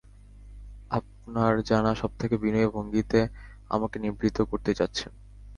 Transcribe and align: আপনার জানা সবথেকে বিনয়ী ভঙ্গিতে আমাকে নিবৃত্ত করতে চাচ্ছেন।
আপনার 0.91 1.53
জানা 1.61 1.91
সবথেকে 1.95 2.35
বিনয়ী 2.37 2.67
ভঙ্গিতে 2.67 3.19
আমাকে 3.69 3.97
নিবৃত্ত 3.99 4.39
করতে 4.41 4.71
চাচ্ছেন। 4.73 5.11